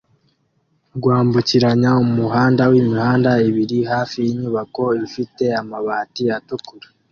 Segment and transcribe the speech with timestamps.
[0.97, 6.87] rwambukiranya umuhanda wimihanda ibiri hafi yinyubako ifite amabati atukura